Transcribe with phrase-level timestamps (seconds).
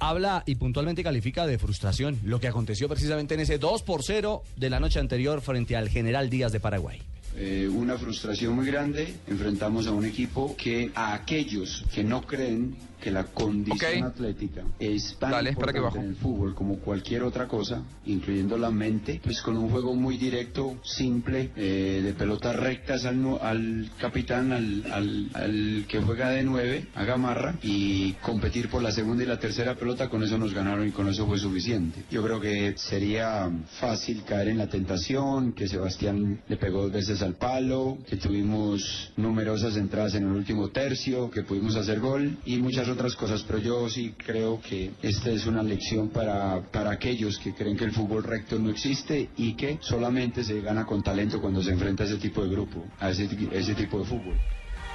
[0.00, 4.42] habla y puntualmente califica de frustración lo que aconteció precisamente en ese 2 por 0
[4.56, 7.00] de la noche anterior frente al General Díaz de Paraguay.
[7.36, 9.14] Eh, una frustración muy grande.
[9.28, 15.16] Enfrentamos a un equipo que a aquellos que no creen que la condición atlética es
[15.18, 19.56] tan Dale, importante en el fútbol como cualquier otra cosa, incluyendo la mente, pues con
[19.56, 25.84] un juego muy directo, simple, eh, de pelotas rectas al, al capitán, al, al- al
[25.88, 30.10] que juega de nueve, a Gamarra, y competir por la segunda y la tercera pelota,
[30.10, 32.02] con eso nos ganaron y con eso fue suficiente.
[32.10, 37.19] Yo creo que sería fácil caer en la tentación, que Sebastián le pegó dos veces
[37.22, 42.58] al palo, que tuvimos numerosas entradas en el último tercio, que pudimos hacer gol y
[42.58, 47.38] muchas otras cosas, pero yo sí creo que esta es una lección para, para aquellos
[47.38, 51.40] que creen que el fútbol recto no existe y que solamente se gana con talento
[51.40, 54.36] cuando se enfrenta a ese tipo de grupo, a ese, ese tipo de fútbol.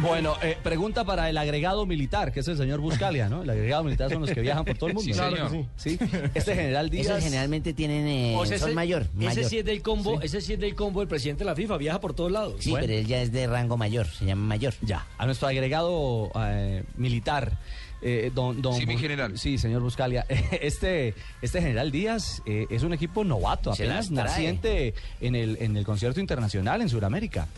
[0.00, 3.42] Bueno, eh, pregunta para el agregado militar, que es el señor Buscalia, ¿no?
[3.42, 5.12] El agregado militar son los que viajan por todo el mundo.
[5.12, 5.48] Sí, ¿no?
[5.48, 5.66] señor.
[5.76, 5.98] Sí.
[6.34, 7.06] Este general Díaz.
[7.06, 10.40] Esos generalmente tienen, eh, O sea, son ese- mayor, Ese sí es del combo, ese
[10.40, 12.54] sí es del combo del presidente de la FIFA, viaja por todos lados.
[12.60, 14.74] Sí, pero él ya es de rango mayor, se llama mayor.
[14.82, 17.58] Ya, a nuestro agregado eh, militar.
[18.00, 19.36] eh, don, don Sí, mi general.
[19.36, 20.24] Sí, señor Buscalia.
[20.62, 25.84] Este, este general Díaz eh, es un equipo novato, apenas naciente en el, en el
[25.84, 27.48] concierto internacional en Sudamérica.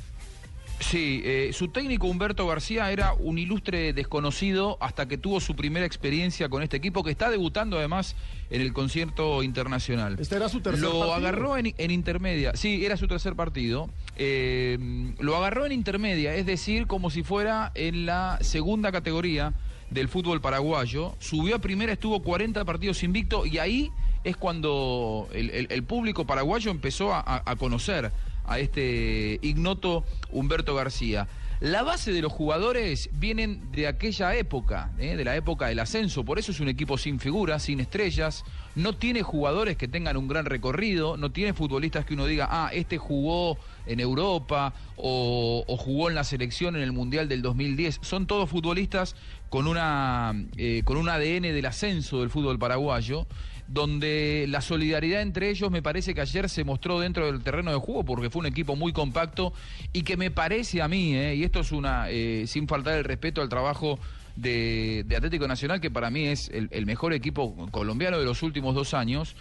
[0.80, 5.84] Sí, eh, su técnico Humberto García era un ilustre desconocido hasta que tuvo su primera
[5.84, 8.16] experiencia con este equipo que está debutando además
[8.48, 10.16] en el concierto internacional.
[10.18, 11.14] Este era su tercer Lo partido.
[11.14, 13.90] agarró en, en intermedia, sí, era su tercer partido.
[14.16, 14.78] Eh,
[15.18, 19.52] lo agarró en intermedia, es decir, como si fuera en la segunda categoría
[19.90, 21.14] del fútbol paraguayo.
[21.18, 23.90] Subió a primera, estuvo 40 partidos invicto y ahí
[24.24, 28.10] es cuando el, el- el público paraguayo empezó a conocer
[28.50, 31.28] a este ignoto Humberto García.
[31.60, 35.14] La base de los jugadores vienen de aquella época, ¿eh?
[35.14, 38.94] de la época del ascenso, por eso es un equipo sin figuras, sin estrellas, no
[38.94, 42.98] tiene jugadores que tengan un gran recorrido, no tiene futbolistas que uno diga, ah, este
[42.98, 48.48] jugó en Europa o, jugó en la selección en el Mundial del 2010, son todos
[48.48, 49.16] futbolistas
[49.48, 53.26] con, una, eh, con un ADN del ascenso del fútbol paraguayo,
[53.66, 57.78] donde la solidaridad entre ellos me parece que ayer se mostró dentro del terreno de
[57.78, 59.52] juego porque fue un equipo muy compacto
[59.92, 63.04] y que me parece a mí, eh, y esto es una, eh, sin faltar el
[63.04, 63.98] respeto al trabajo
[64.40, 68.74] de, Atlético Nacional, que para mí es el, el mejor equipo colombiano de los últimos
[68.74, 69.36] dos años,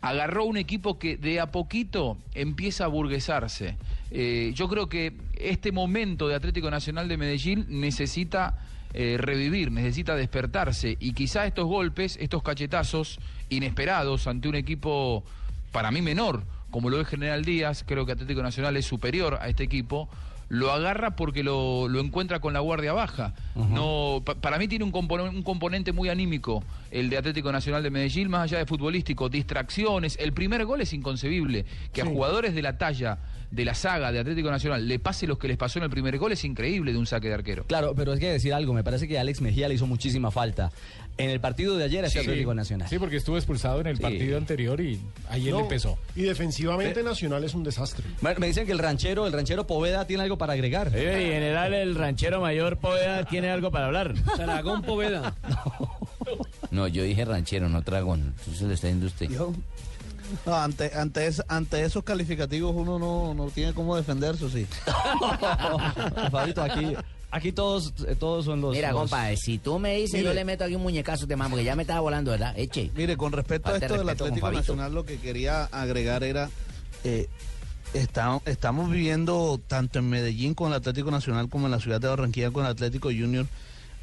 [0.00, 3.76] agarró un equipo que de a poquito empieza a burguesarse.
[4.10, 8.58] Eh, yo creo que este momento de Atlético Nacional de Medellín necesita
[8.94, 15.22] eh, revivir, necesita despertarse y quizá estos golpes, estos cachetazos inesperados ante un equipo
[15.70, 19.48] para mí menor, como lo es General Díaz, creo que Atlético Nacional es superior a
[19.48, 20.08] este equipo,
[20.50, 23.32] lo agarra porque lo, lo encuentra con la guardia baja.
[23.54, 27.82] no pa- Para mí tiene un, componen- un componente muy anímico el de Atlético Nacional
[27.84, 30.16] de Medellín, más allá de futbolístico, distracciones.
[30.20, 31.64] El primer gol es inconcebible.
[31.92, 33.18] Que a jugadores de la talla
[33.50, 36.18] de la saga de Atlético Nacional le pase los que les pasó en el primer
[36.18, 37.64] gol es increíble de un saque de arquero.
[37.64, 40.70] Claro, pero hay que decir algo, me parece que Alex Mejía le hizo muchísima falta.
[41.24, 42.26] En el partido de ayer este Sí.
[42.26, 42.88] Atlético Nacional.
[42.88, 44.02] Sí, porque estuvo expulsado en el Sí.
[44.02, 45.98] partido anterior y ahí él No, empezó.
[46.16, 48.04] Y defensivamente Nacional es un desastre.
[48.20, 50.88] Me dicen que el ranchero, el ranchero Poveda tiene algo para agregar.
[50.88, 50.92] en
[51.32, 54.14] general, el ranchero mayor Poveda tiene algo para hablar.
[54.36, 55.34] Dragón Poveda.
[56.70, 58.34] No, yo dije ranchero, no tragón.
[58.42, 59.28] Eso se lo está diciendo usted.
[60.46, 64.64] No, ante, ante, es- ante esos calificativos uno no, no tiene cómo defenderse, sí.
[66.30, 66.94] Fabito, aquí,
[67.30, 68.74] aquí todos, eh, todos son los.
[68.74, 70.24] Mira, los- compa, si tú me dices, Mire.
[70.24, 72.52] yo le meto aquí un muñecazo de mano, porque ya me estaba volando, ¿verdad?
[72.58, 72.90] Eche.
[72.94, 74.50] Mire, con respecto a esto del Atlético.
[74.50, 76.50] Nacional, lo que quería agregar era,
[77.04, 77.28] eh,
[77.94, 82.08] está- estamos viviendo tanto en Medellín con el Atlético Nacional como en la ciudad de
[82.08, 83.46] Barranquilla con el Atlético Junior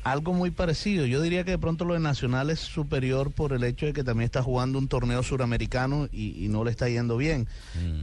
[0.03, 1.05] algo muy parecido.
[1.05, 4.05] Yo diría que de pronto lo de Nacional es superior por el hecho de que
[4.05, 7.45] también está jugando un torneo suramericano y, y no le está yendo bien.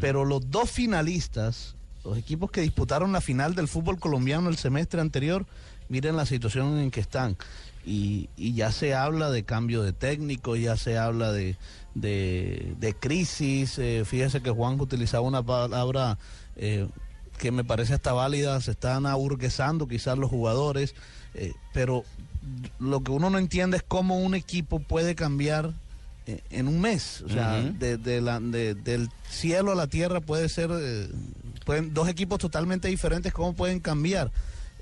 [0.02, 5.00] Pero los dos finalistas, los equipos que disputaron la final del fútbol colombiano el semestre
[5.00, 5.46] anterior,
[5.88, 7.36] miren la situación en que están.
[7.86, 11.56] Y, y ya se habla de cambio de técnico, ya se habla de,
[11.94, 13.78] de, de crisis.
[13.78, 16.18] eh, fíjese que Juan utilizaba una palabra
[16.56, 16.88] eh,
[17.38, 20.94] que me parece hasta válida, se están aburguesando quizás los jugadores,
[21.34, 22.04] eh, pero
[22.78, 25.72] lo que uno no entiende es cómo un equipo puede cambiar
[26.48, 30.48] en un mes, o sea, de, de la- de- del cielo a la tierra puede
[30.48, 31.08] ser, eh,
[31.64, 34.30] pueden, dos equipos totalmente diferentes, ¿cómo pueden cambiar?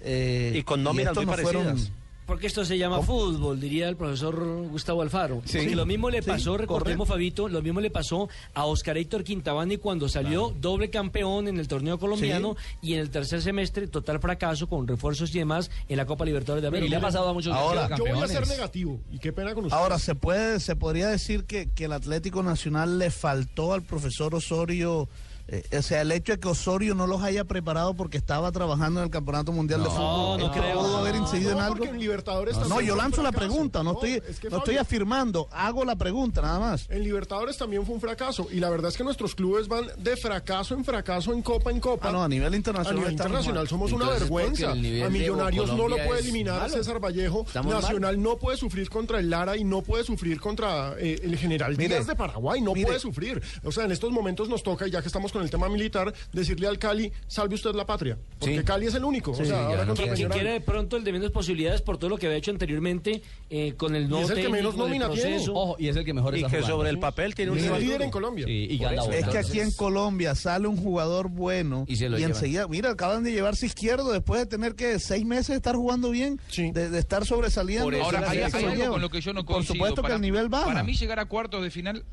[0.02, 1.93] Eh, Y con nóminas muy no fueron- parecidas.
[2.25, 4.37] Porque esto se llama fútbol, diría el profesor
[4.70, 5.43] Gustavo Alfaro.
[5.44, 5.58] Sí.
[5.58, 7.06] Y lo mismo le Sí, pasó, recordemos.
[7.08, 11.67] Fabito, lo mismo le pasó a Oscar Héctor Quintabani cuando salió doble campeón en el
[11.67, 16.06] torneo colombiano y en el tercer semestre total fracaso con refuerzos y demás en la
[16.06, 16.90] Copa Libertadores de Y América.
[16.90, 18.14] le ha pasado a muchos Ahora, campeones.
[18.14, 19.76] Yo voy a ser negativo y qué pena con usted.
[19.76, 24.34] Ahora, ¿se puede, se podría decir que, que el Atlético Nacional le faltó al profesor
[24.34, 25.08] Osorio,
[25.52, 29.00] eh, o sea, el hecho de que Osorio no los haya preparado porque estaba trabajando
[29.00, 31.76] en el Campeonato Mundial de Fútbol, no ¿es que pudo haber incidido no, en algo?
[31.76, 35.49] porque en Libertadores No, yo lanzo la pregunta, no, estoy, es que, no estoy afirmando,
[35.52, 36.88] hago la pregunta nada más.
[36.88, 40.16] En Libertadores también fue un fracaso y la verdad es que nuestros clubes van de
[40.16, 42.08] fracaso en fracaso, en copa en copa.
[42.08, 42.96] Ah, no, a nivel A internacional.
[43.00, 44.75] nivel estamos internacional somos una Entonces, vergüenza.
[44.75, 46.72] nivel A Millonarios no lo puede eliminar malo.
[46.75, 47.44] César Vallejo.
[47.46, 51.37] Estamos Nacional no puede sufrir contra el Lara y no puede sufrir contra eh, el
[51.37, 52.60] General Mire, Díaz de Paraguay.
[52.60, 52.87] No mire.
[52.87, 53.43] puede sufrir.
[53.64, 56.12] O sea, en estos momentos nos toca, y ya que estamos con el tema militar,
[56.33, 58.19] decirle al Cali, salve usted la patria.
[58.39, 58.65] Porque Sí.
[58.65, 59.33] Cali es el único.
[59.33, 60.33] o sea, ahora contra Que, que Peñarol.
[60.35, 63.75] quiere de pronto el de menos posibilidades por todo lo que había hecho anteriormente eh,
[63.77, 65.39] con el nuevo es el que menos nómina tiene.
[65.50, 66.77] Ojo, y es el que mejor Y está que jugando.
[66.77, 68.05] sobre el papel tiene un Es líder duro.
[68.05, 68.47] en Colombia.
[68.47, 72.17] Sí, y gana Es que aquí en Colombia sale un jugador bueno Y se lo
[72.17, 72.33] llevan.
[72.33, 76.11] enseguida, mira, acaban de llevarse izquierdo después de tener que seis meses de estar jugando
[76.11, 76.71] bien, Sí.
[76.73, 77.85] de, de estar sobresaliendo.
[77.87, 79.75] Por eso, Ahora, hay, hay algo con lo que yo no Por coincido.
[79.75, 80.67] supuesto que Para- el nivel baja.
[80.67, 82.05] Para mí llegar a cuartos de final...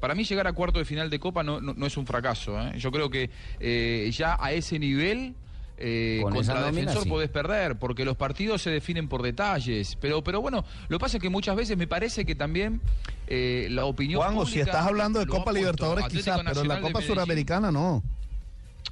[0.00, 2.60] Para mí llegar a cuartos de final de Copa no, no, no es un fracaso.
[2.60, 2.74] ¿eh?
[2.78, 3.30] Yo creo que
[3.60, 5.34] eh, ya a ese nivel...
[5.78, 7.08] eh, Con contra nómina, defensor sí.
[7.08, 9.96] podés perder, porque los partidos se definen por detalles.
[10.00, 12.80] Pero, pero bueno, lo que pasa es que muchas veces me parece que también
[13.26, 14.20] eh, la opinión.
[14.20, 17.02] Juanjo, si estás hablando de Copa Libertadores quizás, pero en la Copa.
[17.02, 18.02] Suramericana no.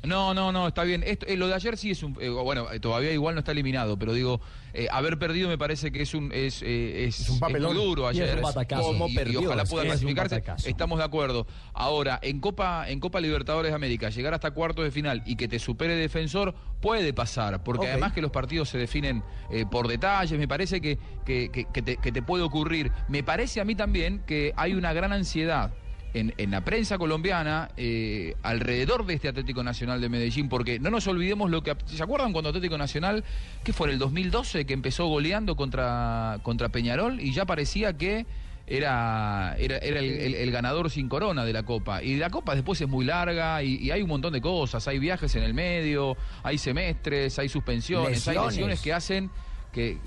[0.04, 1.02] No, no, no, está bien.
[1.06, 2.16] Esto, eh, lo de ayer sí es un.
[2.20, 4.40] eh, bueno, eh, todavía igual no está eliminado, pero digo,
[4.72, 7.74] eh, haber perdido me parece que es un es, eh, es, un papelón.
[7.74, 8.38] muy duro Y es ayer.
[8.40, 9.40] Y- ¿Cómo y, perdió?
[9.44, 10.42] ojalá Es pueda es clasificarse.
[10.68, 11.46] Estamos de acuerdo.
[11.72, 15.48] Ahora, en Copa en Copa Libertadores de América, llegar hasta cuartos de final y que
[15.48, 20.38] te supere defensor puede pasar, porque además que los partidos se definen eh, por detalles,
[20.38, 22.92] me parece que, que, que- que te, que te puede ocurrir.
[23.08, 25.72] Me parece a mí también que hay una gran ansiedad
[26.14, 30.90] en, en la prensa colombiana eh, alrededor de este Atlético Nacional de Medellín, porque no
[30.90, 31.76] nos olvidemos lo que...
[31.86, 33.24] ¿Se acuerdan cuando Atlético Nacional,
[33.64, 38.26] que fue en el 2012, que empezó goleando contra, contra Peñarol y ya parecía que
[38.66, 42.02] era, era, era el, el- el ganador sin corona de la Copa?
[42.02, 44.98] Y la Copa después es muy larga y, y hay un montón de cosas, hay
[44.98, 49.30] viajes en el medio, hay semestres, hay suspensiones, hay lesiones que hacen
[49.72, 49.98] que...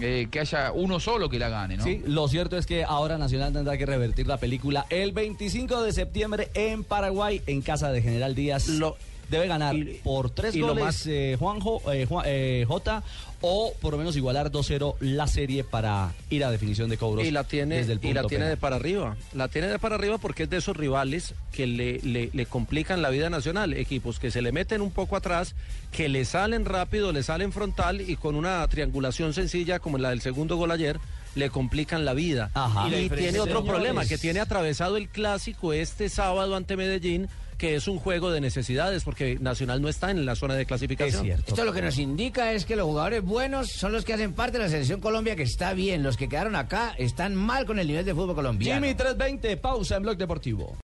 [0.00, 1.84] eh, que haya uno solo que la gane, ¿no?
[1.84, 5.92] Sí, lo cierto es que ahora Nacional tendrá que revertir la película el 25 de
[5.92, 8.68] septiembre en Paraguay, en casa de General Díaz.
[8.68, 8.96] Lo-
[9.30, 13.02] Debe ganar y- por tres y lo goles más- eh, Juanjo, eh, Juan- eh, Jota
[13.42, 17.24] o por lo menos igualar 2-0 la serie para ir a definición de cobros.
[17.24, 18.48] Y la tiene, desde el y la tiene penal.
[18.50, 19.16] de para arriba.
[19.32, 23.00] La tiene de para arriba porque es de esos rivales que le, le, le complican
[23.00, 23.72] la vida nacional.
[23.72, 25.54] Equipos que se le meten un poco atrás,
[25.90, 30.20] que le salen rápido, le salen frontal y con una triangulación sencilla como la del
[30.20, 30.98] segundo gol ayer,
[31.34, 32.50] le complican la vida.
[32.54, 32.88] Ajá.
[32.88, 33.70] Y, tiene otro señores.
[33.70, 37.28] problema, que tiene atravesado el clásico este sábado ante Medellín,
[37.60, 41.20] que es un juego de necesidades porque Nacional no está en la zona de clasificación.
[41.20, 41.44] Es cierto.
[41.48, 44.56] Esto lo que nos indica es que los jugadores buenos son los que hacen parte
[44.56, 46.02] de la selección Colombia, que está bien.
[46.02, 48.80] Los que quedaron acá están mal con el nivel de fútbol colombiano.
[48.80, 50.74] Jimmy 320, pausa en Blog Deportivo.